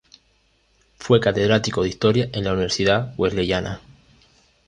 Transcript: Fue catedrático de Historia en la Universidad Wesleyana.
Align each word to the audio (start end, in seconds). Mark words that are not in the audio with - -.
Fue 0.97 1.19
catedrático 1.19 1.83
de 1.83 1.89
Historia 1.89 2.29
en 2.33 2.45
la 2.45 2.53
Universidad 2.53 3.13
Wesleyana. 3.19 3.81